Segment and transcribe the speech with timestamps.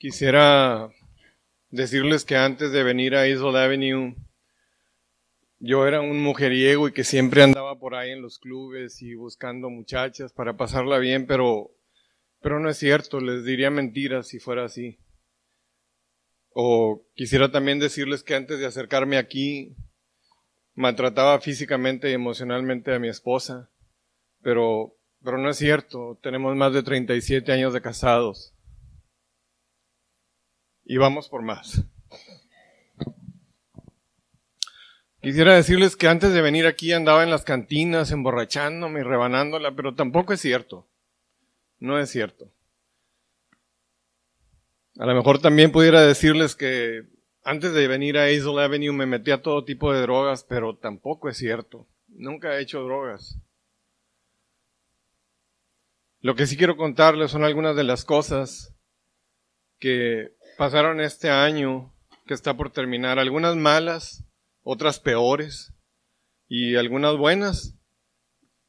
[0.00, 0.90] Quisiera
[1.68, 4.16] decirles que antes de venir a Isle Avenue,
[5.58, 9.68] yo era un mujeriego y que siempre andaba por ahí en los clubes y buscando
[9.68, 11.72] muchachas para pasarla bien, pero,
[12.40, 14.98] pero no es cierto, les diría mentiras si fuera así.
[16.54, 19.76] O quisiera también decirles que antes de acercarme aquí,
[20.72, 23.70] maltrataba físicamente y emocionalmente a mi esposa,
[24.40, 28.54] pero, pero no es cierto, tenemos más de 37 años de casados
[30.90, 31.84] y vamos por más.
[35.22, 39.94] Quisiera decirles que antes de venir aquí andaba en las cantinas emborrachándome y rebanándola, pero
[39.94, 40.88] tampoco es cierto.
[41.78, 42.50] No es cierto.
[44.98, 47.04] A lo mejor también pudiera decirles que
[47.44, 51.28] antes de venir a Hazel Avenue me metí a todo tipo de drogas, pero tampoco
[51.28, 51.86] es cierto.
[52.08, 53.38] Nunca he hecho drogas.
[56.18, 58.74] Lo que sí quiero contarles son algunas de las cosas
[59.78, 61.90] que pasaron este año
[62.26, 64.26] que está por terminar, algunas malas,
[64.62, 65.72] otras peores
[66.48, 67.78] y algunas buenas,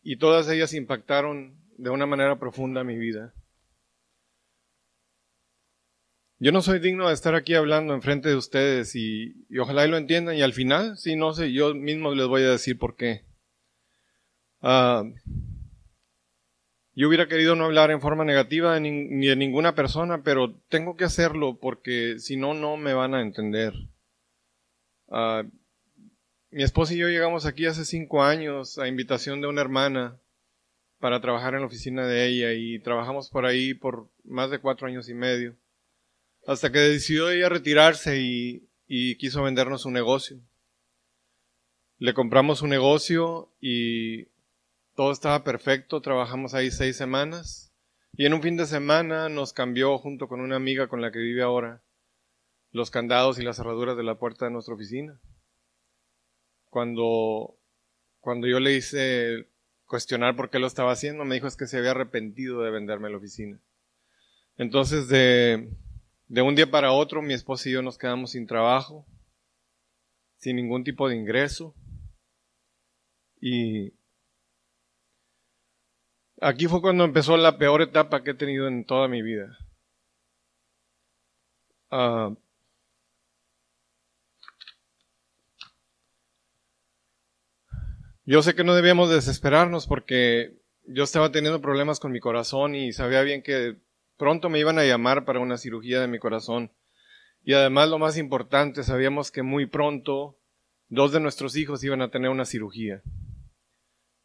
[0.01, 3.33] y todas ellas impactaron de una manera profunda mi vida.
[6.39, 10.37] Yo no soy digno de estar aquí hablando enfrente de ustedes y, ojalá lo entiendan
[10.37, 13.25] y al final, si no sé, yo mismo les voy a decir por qué.
[14.61, 15.03] Ah,
[16.93, 21.05] yo hubiera querido no hablar en forma negativa ni de ninguna persona, pero tengo que
[21.05, 23.73] hacerlo porque si no, no me van a entender.
[25.09, 25.43] Ah,
[26.49, 30.19] mi esposa y yo llegamos aquí hace cinco años a invitación de una hermana
[30.99, 34.87] para trabajar en la oficina de ella y trabajamos por ahí por más de cuatro
[34.87, 35.55] años y medio.
[36.45, 40.39] Hasta que decidió ella retirarse y, y quiso vendernos un negocio.
[41.99, 44.27] Le compramos un negocio y
[44.95, 47.73] todo estaba perfecto, trabajamos ahí seis semanas
[48.13, 51.19] y en un fin de semana nos cambió junto con una amiga con la que
[51.19, 51.83] vive ahora
[52.71, 55.19] los candados y las cerraduras de la puerta de nuestra oficina.
[56.69, 57.57] Cuando,
[58.19, 59.49] cuando yo le hice
[59.85, 63.09] cuestionar por qué lo estaba haciendo, me dijo es que se había arrepentido de venderme
[63.09, 63.61] la oficina.
[64.57, 65.69] Entonces de,
[66.27, 69.05] de un día para otro mi esposa y yo nos quedamos sin trabajo,
[70.37, 71.75] sin ningún tipo de ingreso
[73.39, 73.93] y
[76.41, 79.59] Aquí fue cuando empezó la peor etapa que he tenido en toda mi vida.
[81.91, 82.33] Ah,
[88.25, 90.57] yo sé que no debíamos desesperarnos porque
[90.87, 93.77] yo estaba teniendo problemas con mi corazón y sabía bien que
[94.17, 96.71] pronto me iban a llamar para una cirugía de mi corazón.
[97.43, 100.39] Y además lo más importante, sabíamos que muy pronto
[100.89, 103.03] dos de nuestros hijos iban a tener una cirugía.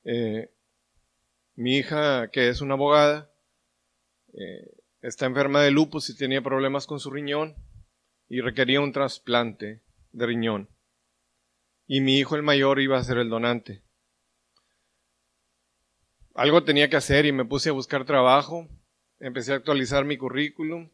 [0.04, 0.50] Eh,
[1.56, 3.32] mi hija, que es una abogada,
[4.34, 7.56] eh, está enferma de lupus y tenía problemas con su riñón
[8.28, 10.68] y requería un trasplante de riñón.
[11.86, 13.82] Y mi hijo el mayor iba a ser el donante.
[16.34, 18.68] Algo tenía que hacer y me puse a buscar trabajo.
[19.18, 20.90] Empecé a actualizar mi currículum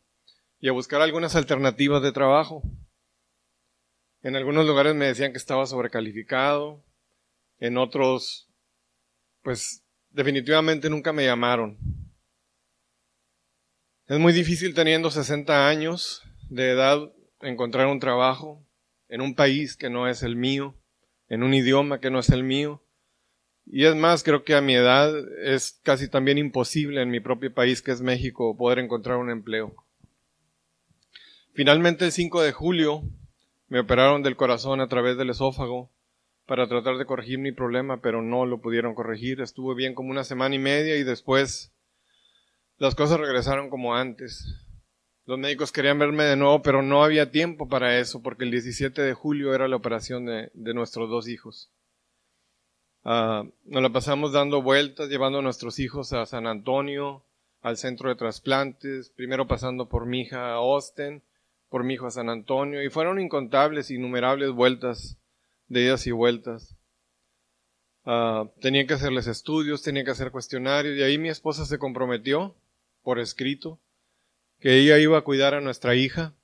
[0.60, 2.62] y a buscar algunas alternativas de trabajo.
[4.22, 6.84] En algunos lugares me decían que estaba sobrecalificado,
[7.58, 8.48] en otros,
[9.42, 9.81] pues
[10.12, 11.78] definitivamente nunca me llamaron.
[14.06, 18.66] Es muy difícil teniendo 60 años de edad encontrar un trabajo
[19.08, 20.74] en un país que no es el mío,
[21.28, 22.82] en un idioma que no es el mío.
[23.64, 25.12] Y es más, creo que a mi edad
[25.44, 29.74] es casi también imposible en mi propio país, que es México, poder encontrar un empleo.
[31.54, 33.02] Finalmente, el 5 de julio,
[33.68, 35.90] me operaron del corazón a través del esófago
[36.52, 39.40] para tratar de corregir mi problema, pero no lo pudieron corregir.
[39.40, 41.72] Estuve bien como una semana y media y después
[42.76, 44.54] las cosas regresaron como antes.
[45.24, 49.00] Los médicos querían verme de nuevo, pero no había tiempo para eso, porque el 17
[49.00, 51.70] de julio era la operación de, nuestros dos hijos.
[53.02, 57.24] Uh, nos la pasamos dando vueltas, llevando a nuestros hijos a San Antonio,
[57.62, 61.22] al centro de trasplantes, primero pasando por mi hija a Austin,
[61.70, 65.16] por mi hijo a San Antonio, y fueron incontables, innumerables vueltas
[65.72, 66.76] de idas y vueltas.
[68.04, 72.54] Uh, tenía que hacerles estudios, tenía que hacer cuestionarios, y ahí mi esposa se comprometió,
[73.02, 73.80] por escrito,
[74.60, 76.34] que ella iba a cuidar a nuestra hija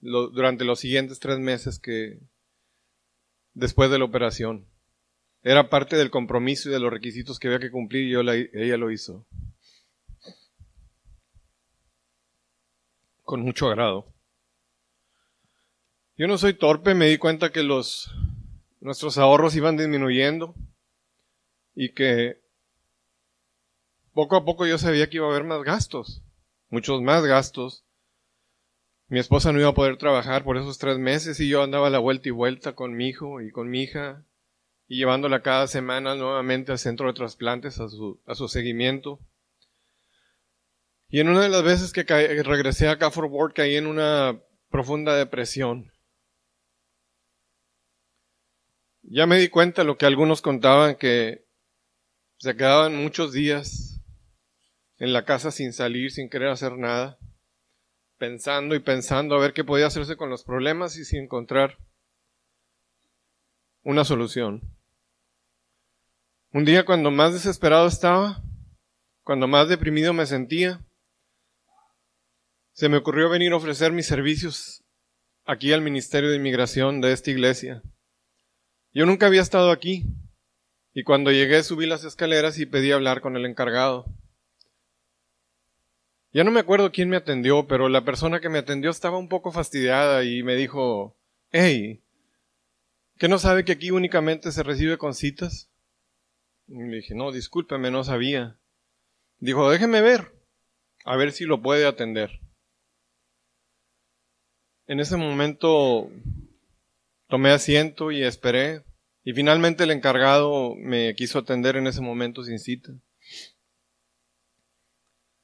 [0.00, 2.20] durante los siguientes tres meses que
[3.52, 4.68] después de la operación.
[5.42, 8.76] Era parte del compromiso y de los requisitos que había que cumplir y yo ella
[8.76, 9.26] lo hizo.
[13.22, 14.06] Con mucho agrado.
[16.16, 18.10] Yo no soy torpe, me di cuenta que los
[18.88, 20.54] nuestros ahorros iban disminuyendo
[21.74, 22.40] y que
[24.14, 26.22] poco a poco yo sabía que iba a haber más gastos,
[26.70, 27.84] muchos más gastos.
[29.08, 31.90] Mi esposa no iba a poder trabajar por esos tres meses y yo andaba a
[31.90, 34.24] la vuelta y vuelta con mi hijo y con mi hija
[34.86, 39.20] y llevándola cada semana nuevamente al centro de trasplantes a su, a seguimiento.
[41.10, 42.04] Y en una de las veces que
[42.42, 44.40] regresé acá for work caí en una
[44.70, 45.92] profunda depresión.
[49.10, 51.46] Ya me di cuenta lo que algunos contaban que
[52.36, 54.02] se quedaban muchos días
[54.98, 57.18] en la casa sin salir, sin querer hacer nada,
[58.18, 61.78] pensando y pensando a ver qué podía hacerse con los problemas y sin encontrar
[63.82, 64.60] una solución.
[66.52, 68.42] Un día cuando más desesperado estaba,
[69.22, 70.84] cuando más deprimido me sentía,
[72.72, 74.84] se me ocurrió venir a ofrecer mis servicios
[75.46, 77.82] aquí al Ministerio de Inmigración de esta iglesia.
[78.94, 80.04] Yo nunca había estado aquí
[80.94, 84.06] y cuando llegué subí las escaleras y pedí hablar con el encargado.
[86.32, 89.28] Ya no me acuerdo quién me atendió, pero la persona que me atendió estaba un
[89.28, 91.16] poco fastidiada y me dijo,
[91.52, 92.02] hey,
[93.18, 95.70] ¿qué no sabe que aquí únicamente se recibe con citas?
[96.66, 98.58] Y le dije, no, discúlpeme, no sabía.
[99.38, 100.32] Dijo, déjeme ver,
[101.04, 102.40] a ver si lo puede atender.
[104.86, 106.10] En ese momento
[107.28, 108.84] tomé asiento y esperé,
[109.22, 112.92] y finalmente el encargado me quiso atender en ese momento sin cita.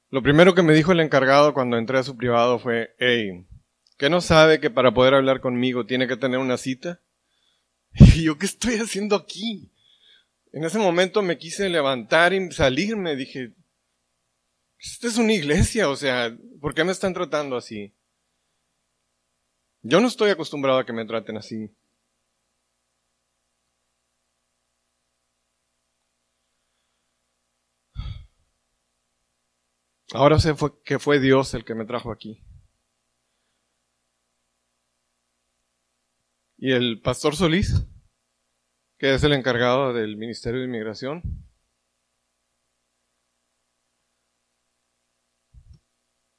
[0.09, 3.45] Lo primero que me dijo el encargado cuando entré a su privado fue, hey,
[3.97, 7.01] ¿qué no sabe que para poder hablar conmigo tiene que tener una cita?
[8.15, 9.71] Y yo, ¿qué estoy haciendo aquí?
[10.51, 13.15] En ese momento me quise levantar y salirme.
[13.15, 13.53] Dije,
[14.79, 17.93] esta es una iglesia, o sea, ¿por qué me están tratando así?
[19.87, 21.69] Yo no estoy acostumbrado a que me traten así.
[30.13, 32.41] Ahora sé que fue Dios el que me trajo aquí.
[36.57, 37.85] Y el pastor Solís
[38.97, 41.21] que es el encargado del Ministerio de Inmigración.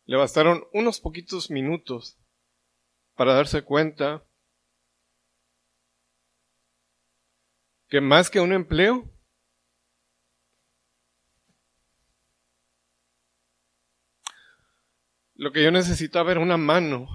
[0.06, 2.18] Le bastaron unos poquitos minutos
[3.16, 4.24] para darse cuenta
[7.88, 9.10] que más que un empleo,
[15.34, 17.08] lo que yo necesitaba era una mano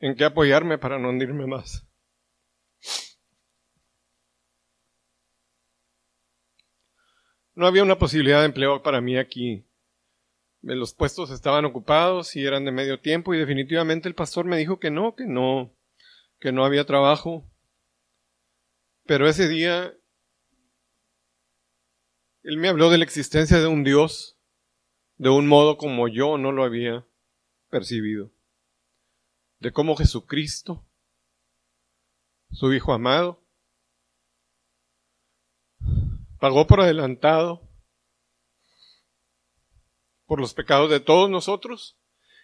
[0.00, 1.86] en que apoyarme para no hundirme más.
[7.54, 9.64] No había una posibilidad de empleo para mí aquí.
[10.62, 14.78] Los puestos estaban ocupados y eran de medio tiempo y definitivamente el pastor me dijo
[14.78, 15.76] que no, que no,
[16.38, 17.50] que no había trabajo.
[19.04, 19.92] Pero ese día
[22.44, 24.38] él me habló de la existencia de un Dios
[25.16, 27.06] de un modo como yo no lo había
[27.68, 28.32] percibido.
[29.58, 30.84] De cómo Jesucristo,
[32.50, 33.44] su Hijo amado,
[36.40, 37.71] pagó por adelantado
[40.26, 41.98] por los pecados de todos nosotros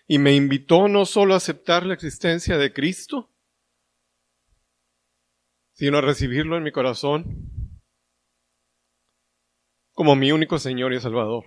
[0.06, 3.30] y me invitó no solo a aceptar la existencia de Cristo,
[5.72, 7.48] sino a recibirlo en mi corazón
[9.92, 11.44] como mi único Señor y Salvador.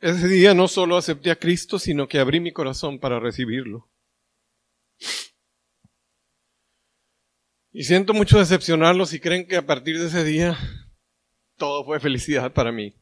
[0.00, 3.88] Ese día no solo acepté a Cristo, sino que abrí mi corazón para recibirlo.
[7.72, 10.56] Y siento mucho decepcionarlos si creen que a partir de ese día
[11.56, 12.94] todo fue felicidad para mí.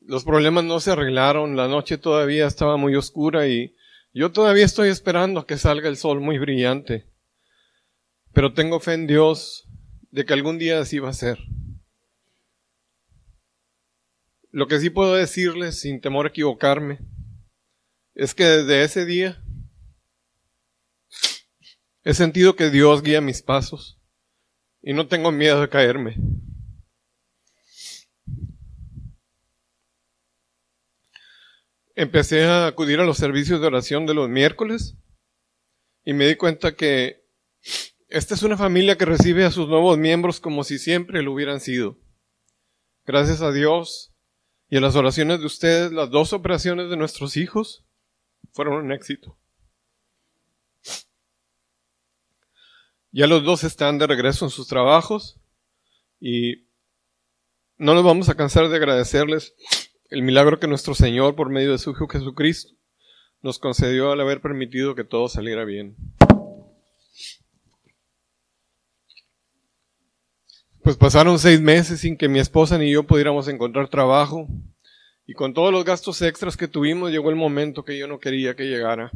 [0.00, 3.74] Los problemas no se arreglaron, la noche todavía estaba muy oscura y
[4.12, 7.06] yo todavía estoy esperando que salga el sol muy brillante.
[8.32, 9.68] Pero tengo fe en Dios
[10.10, 11.38] de que algún día así va a ser.
[14.50, 17.00] Lo que sí puedo decirles, sin temor a equivocarme,
[18.14, 19.42] es que desde ese día
[22.06, 23.98] He sentido que Dios guía mis pasos
[24.80, 26.14] y no tengo miedo de caerme.
[31.96, 34.98] Empecé a acudir a los servicios de oración de los miércoles
[36.04, 37.24] y me di cuenta que
[38.08, 41.58] esta es una familia que recibe a sus nuevos miembros como si siempre lo hubieran
[41.58, 41.96] sido.
[43.06, 44.12] Gracias a Dios
[44.68, 47.82] y a las oraciones de ustedes, las dos operaciones de nuestros hijos
[48.52, 49.38] fueron un éxito.
[53.10, 55.40] Ya los dos están de regreso en sus trabajos
[56.20, 56.66] y
[57.78, 59.54] no nos vamos a cansar de agradecerles
[60.10, 62.74] el milagro que nuestro Señor, por medio de su Hijo Jesucristo,
[63.42, 65.96] nos concedió al haber permitido que todo saliera bien.
[70.82, 74.46] Pues pasaron seis meses sin que mi esposa ni yo pudiéramos encontrar trabajo.
[75.26, 78.54] Y con todos los gastos extras que tuvimos, llegó el momento que yo no quería
[78.54, 79.10] que llegara.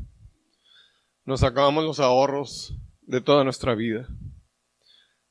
[1.25, 4.09] Nos acabamos los ahorros de toda nuestra vida.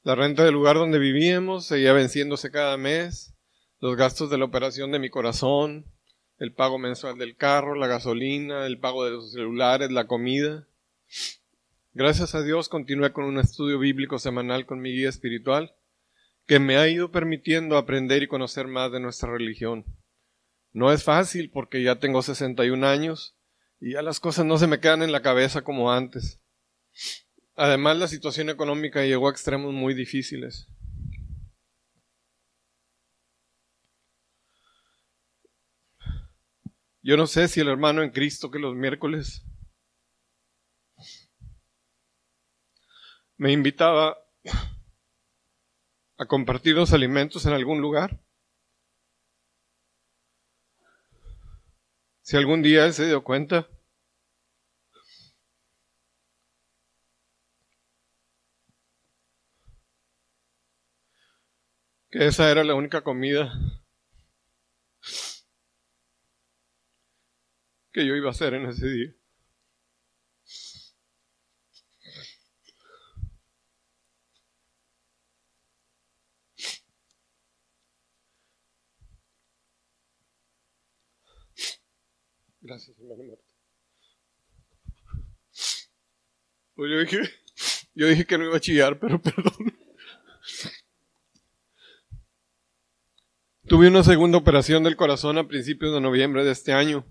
[0.04, 3.36] La renta del lugar donde vivíamos seguía venciéndose cada mes,
[3.80, 5.86] los gastos de la operación de mi corazón,
[6.38, 10.68] el pago mensual del carro, la gasolina, el pago de los celulares, la comida.
[11.94, 15.74] Gracias a Dios continué con un estudio bíblico semanal con mi guía espiritual
[16.46, 19.86] que me ha ido permitiendo aprender y conocer más de nuestra religión.
[20.72, 23.38] No es fácil porque ya tengo 61 años
[23.80, 26.40] y ya las cosas no se me quedan en la cabeza como antes.
[27.56, 30.68] Además, la situación económica llegó a extremos muy difíciles.
[37.02, 39.46] Yo no sé si el hermano en Cristo que los miércoles
[43.38, 44.18] me invitaba
[46.18, 48.20] a compartir los alimentos en algún lugar.
[52.22, 53.68] Si algún día él se dio cuenta
[62.12, 63.54] que esa era la única comida
[67.92, 69.14] que yo iba a hacer en ese día.
[82.62, 83.44] Gracias, hermano Marta.
[86.76, 87.18] Pues yo dije,
[87.96, 89.76] yo dije que no iba a chillar, pero perdón.
[93.68, 97.06] Tuve una segunda operación del corazón a principios de noviembre de este año,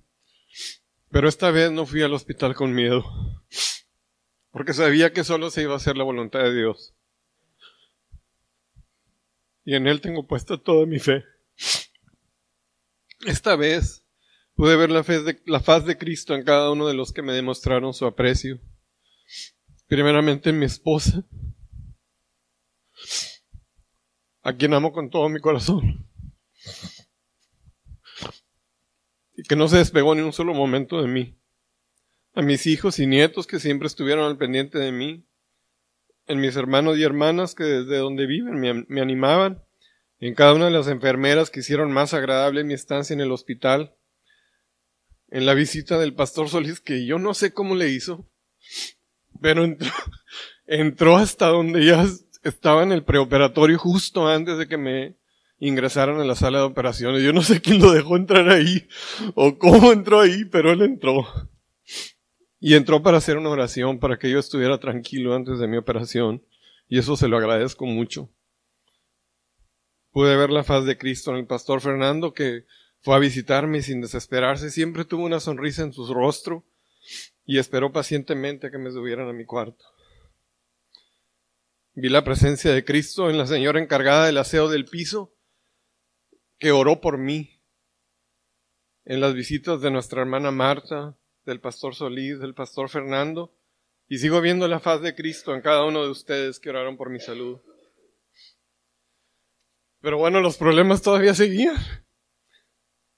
[1.10, 3.04] pero esta vez no fui al hospital con miedo,
[4.50, 6.94] porque sabía que solo se iba a hacer la voluntad de Dios.
[9.64, 11.24] Y en Él tengo puesta toda mi fe.
[13.26, 14.04] Esta vez
[14.54, 17.32] pude ver la, de, la faz de Cristo en cada uno de los que me
[17.32, 18.60] demostraron su aprecio.
[19.86, 21.24] Primeramente en mi esposa,
[24.42, 26.08] a quien amo con todo mi corazón
[29.38, 31.38] y que no se despegó ni un solo momento de mí.
[32.34, 35.28] A mis hijos y nietos que siempre estuvieron al pendiente de mí.
[36.26, 39.62] En mis hermanos y hermanas que desde donde viven me, animaban.
[40.18, 43.94] En cada una de las enfermeras que hicieron más agradable mi estancia en el hospital.
[45.28, 48.28] En la visita del pastor Solís que yo no sé cómo le hizo.
[49.40, 49.92] Pero entró,
[50.66, 52.04] entró hasta donde ya
[52.42, 55.16] estaba en el preoperatorio justo antes de que me
[55.58, 57.22] ingresaron a la sala de operaciones.
[57.22, 58.88] Yo no sé quién lo dejó entrar ahí
[59.34, 61.26] o cómo entró ahí, pero él entró.
[62.60, 66.44] Y entró para hacer una oración para que yo estuviera tranquilo antes de mi operación.
[66.88, 68.30] Y eso se lo agradezco mucho.
[70.10, 72.64] Pude ver la faz de Cristo en el pastor Fernando que
[73.00, 74.70] fue a visitarme sin desesperarse.
[74.70, 76.64] Siempre tuvo una sonrisa en su rostro
[77.44, 79.84] y esperó pacientemente a que me subieran a mi cuarto.
[81.94, 85.37] Vi la presencia de Cristo en la señora encargada del aseo del piso
[86.58, 87.60] que oró por mí
[89.04, 93.54] en las visitas de nuestra hermana Marta, del pastor Solís, del pastor Fernando,
[94.06, 97.10] y sigo viendo la faz de Cristo en cada uno de ustedes que oraron por
[97.10, 97.60] mi salud.
[100.00, 101.76] Pero bueno, los problemas todavía seguían.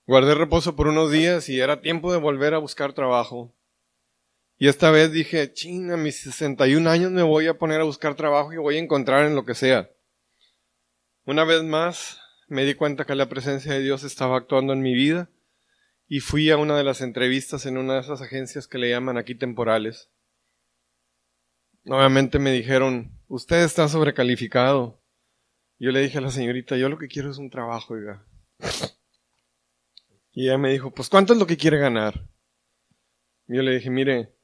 [0.06, 3.54] Guardé reposo por unos días y era tiempo de volver a buscar trabajo.
[4.58, 8.14] Y esta vez dije, china, a mis 61 años me voy a poner a buscar
[8.14, 9.90] trabajo y voy a encontrar en lo que sea.
[11.24, 12.20] Una vez más,
[12.50, 15.30] me di cuenta que la presencia de Dios estaba actuando en mi vida
[16.08, 19.16] y fui a una de las entrevistas en una de esas agencias que le llaman
[19.16, 20.10] aquí temporales.
[21.84, 25.00] Nuevamente me dijeron, usted está sobrecalificado.
[25.78, 28.26] Yo le dije a la señorita, yo lo que quiero es un trabajo, oiga.
[30.32, 32.26] Y ella me dijo, pues ¿cuánto es lo que quiere ganar?
[33.46, 34.34] Yo le dije, mire,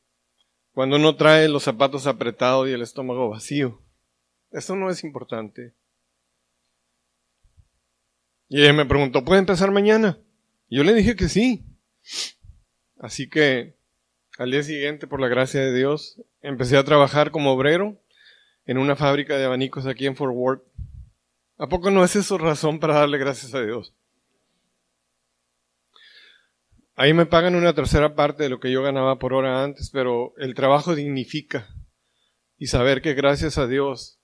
[0.71, 3.83] cuando uno trae los zapatos apretados y el estómago vacío,
[4.53, 5.75] eso no es importante.
[8.49, 10.19] Y ella me preguntó, ¿puede empezar mañana?
[10.69, 11.65] yo le dije que sí.
[12.99, 13.77] Así que
[14.39, 18.01] al día siguiente, por la gracia de Dios, empecé a trabajar como obrero
[18.65, 20.63] en una fábrica de abanicos aquí en Fort Worth.
[21.59, 23.95] ¿A poco no es eso razón para darle gracias a Dios?
[26.95, 30.35] Ahí me pagan una tercera parte de lo que yo ganaba por hora antes, pero
[30.39, 31.69] el trabajo dignifica.
[32.59, 34.19] Y saber que gracias a Dios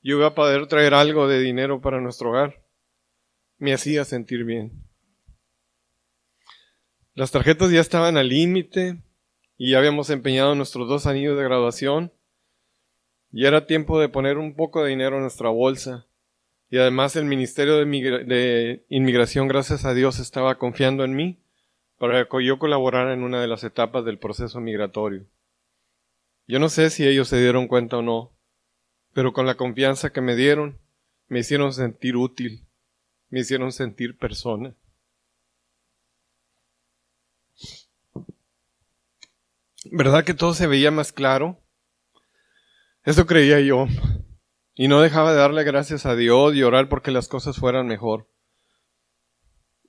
[0.00, 2.63] yo voy a poder traer algo de dinero para nuestro hogar
[3.58, 4.84] me hacía sentir bien.
[7.14, 9.00] Las tarjetas ya estaban al límite
[9.56, 12.12] y ya habíamos empeñado nuestros dos anillos de graduación
[13.36, 16.06] y era tiempo de poner un poco de dinero en nuestra bolsa
[16.70, 21.38] Y además el Ministerio de, Inmigración, gracias a Dios, estaba confiando en mí
[21.98, 25.24] para que yo colaborara en una de las etapas del proceso migratorio.
[26.46, 28.32] Yo no sé si ellos se dieron cuenta o no,
[29.12, 30.78] pero con la confianza que me dieron,
[31.28, 32.66] me hicieron sentir útil,
[33.34, 34.76] me hicieron sentir persona.
[39.90, 41.60] ¿Verdad que todo se veía más claro?
[43.02, 43.88] Eso creía yo.
[44.76, 48.30] Y no dejaba de darle gracias a Dios y orar porque las cosas fueran mejor.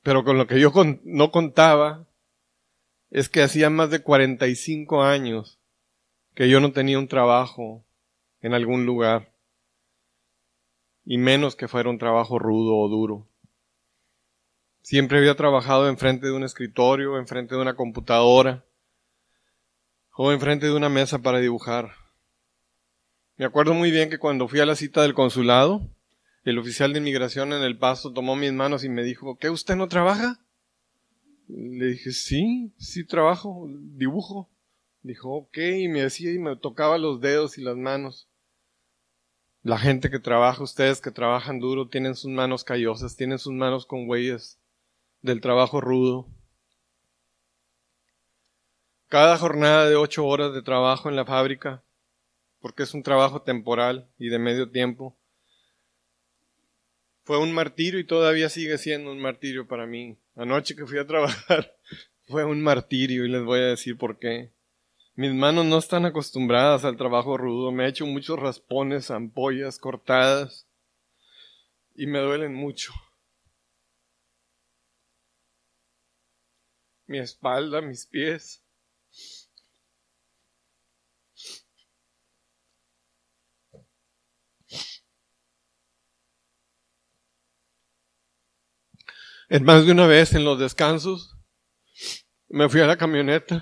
[0.01, 0.73] Pero con lo que yo
[1.03, 2.07] no contaba
[3.11, 5.61] es que hacía más de 45 años
[6.33, 7.85] que yo no tenía un trabajo
[8.41, 9.35] en algún lugar.
[11.03, 13.29] Y menos que fuera un trabajo rudo o duro.
[14.85, 18.63] Siempre había trabajado enfrente de un escritorio, enfrente de una computadora
[20.15, 21.93] o enfrente de una mesa para dibujar.
[23.35, 25.81] Me acuerdo muy bien que cuando fui a la cita del consulado,
[26.43, 29.75] el oficial de inmigración en el paso tomó mis manos y me dijo, ¿qué usted
[29.75, 30.39] no trabaja?
[31.47, 34.51] Le dije, sí, sí trabajo, dibujo.
[35.01, 38.29] Dijo, ok, y me decía y me tocaba los dedos y las manos.
[39.63, 43.87] La gente que trabaja, ustedes que trabajan duro, tienen sus manos callosas, tienen sus manos
[43.87, 44.59] con huellas
[45.25, 46.27] del trabajo rudo.
[49.08, 51.84] Cada jornada de ocho horas de trabajo en la fábrica
[52.65, 55.15] porque es un trabajo temporal y de medio tiempo.
[57.24, 60.17] Fue un martirio y todavía sigue siendo un martirio para mí.
[60.36, 61.75] Anoche que fui a trabajar
[62.27, 64.51] fue un martirio y les voy a decir por qué.
[65.13, 67.72] Mis manos no están acostumbradas al trabajo rudo.
[67.72, 70.67] Me he hecho muchos raspones, ampollas cortadas
[71.94, 72.94] y me duelen mucho.
[77.07, 78.63] Mi espalda, mis pies.
[89.47, 91.38] En más de una vez en los descansos
[92.50, 93.62] me fui a la camioneta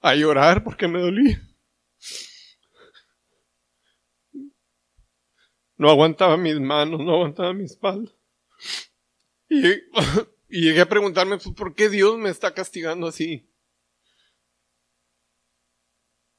[0.00, 1.40] a llorar porque me dolía.
[5.76, 8.12] No aguantaba mis manos, no aguantaba mi espalda.
[9.48, 9.62] Y,
[10.54, 13.52] y llegué a preguntarme, pues, ¿por qué Dios me está castigando así?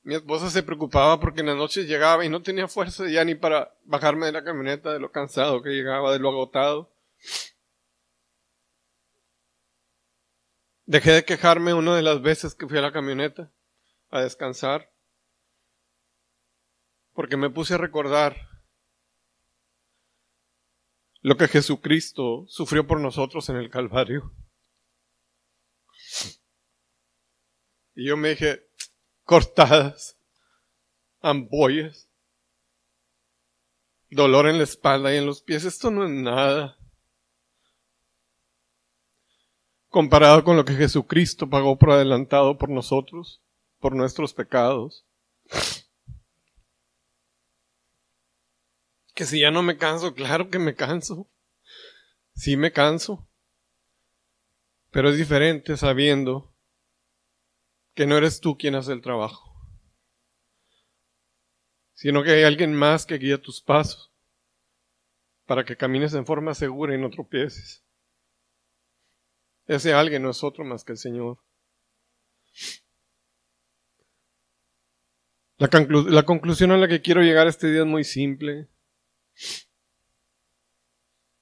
[0.04, 3.36] Mi esposa se preocupaba porque en las noches llegaba y no tenía fuerza ya ni
[3.36, 6.95] para bajarme de la camioneta de lo cansado que llegaba, de lo agotado.
[10.86, 13.51] Dejé de quejarme una de las veces que fui a la camioneta
[14.12, 14.93] a descansar,
[17.12, 18.38] porque me puse a recordar
[21.26, 24.32] lo que Jesucristo sufrió por nosotros en el Calvario.
[27.96, 28.68] Y yo me dije,
[29.24, 30.20] cortadas,
[31.22, 32.08] ampollas,
[34.12, 36.78] dolor en la espalda y en los pies, esto no es nada
[39.90, 43.42] comparado con lo que Jesucristo pagó por adelantado por nosotros,
[43.80, 45.08] por nuestros pecados.
[49.15, 51.32] Que si ya no me canso, claro que me canso.
[52.36, 53.28] Sí me canso.
[54.91, 56.54] Pero es diferente sabiendo
[57.95, 59.56] que no eres tú quien hace el trabajo,
[61.93, 64.13] sino que hay alguien más que guía tus pasos
[65.45, 67.86] para que camines en forma segura y no tropieces.
[69.65, 71.39] Ese alguien no es otro más que el Señor.
[75.58, 75.69] La,
[76.10, 78.69] la, conclusión a la que quiero llegar este día es muy simple.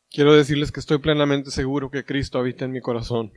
[0.10, 3.34] Quiero decirles que estoy plenamente seguro que Cristo habita en mi corazón.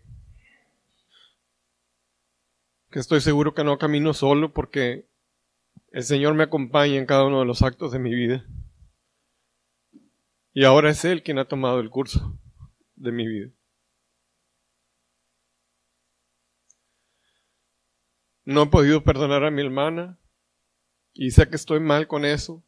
[2.90, 5.08] Que estoy seguro que no camino solo porque
[5.90, 8.44] el Señor me acompaña en cada uno de los actos de mi vida.
[10.52, 12.38] Y ahora es Él quien ha tomado el curso
[12.94, 13.50] de mi vida.
[18.44, 20.18] No he podido perdonar a mi hermana
[21.12, 22.62] y sé que estoy mal con eso,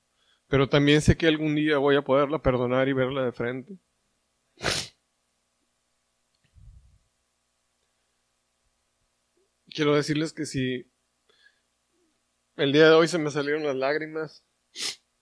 [0.49, 3.79] pero también sé que algún día voy a poderla perdonar y verla de frente.
[9.67, 10.91] Quiero decirles que si
[12.57, 14.45] el día de hoy se me salieron las lágrimas,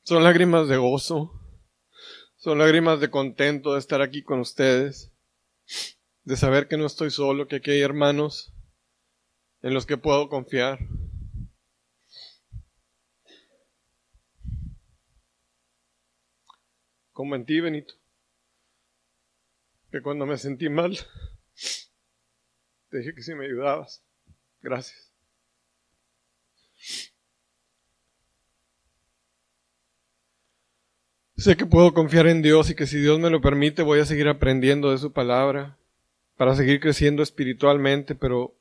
[0.04, 1.32] son lágrimas de gozo,
[2.36, 5.12] son lágrimas de contento de estar aquí con ustedes,
[6.22, 8.54] de saber que no estoy solo, que aquí hay hermanos
[9.60, 10.78] en los que puedo confiar.
[17.16, 17.94] Como en ti, Benito,
[19.90, 20.98] que cuando me sentí mal,
[22.90, 24.04] te dije que si me ayudabas.
[24.60, 25.14] Gracias.
[31.38, 34.04] Sé que puedo confiar en Dios y que si Dios me lo permite voy a
[34.04, 35.78] seguir aprendiendo de su palabra
[36.36, 38.54] para seguir creciendo espiritualmente, pero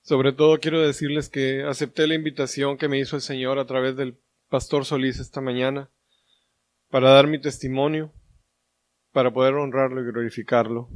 [0.00, 3.96] sobre todo quiero decirles que acepté la invitación que me hizo el Señor a través
[3.96, 4.16] del
[4.52, 5.90] pastor Solís esta mañana
[6.90, 8.12] para dar mi testimonio,
[9.10, 10.90] para poder honrarlo y glorificarlo.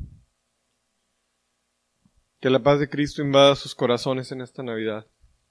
[2.38, 5.06] Que la paz de Cristo invada sus corazones en esta Navidad.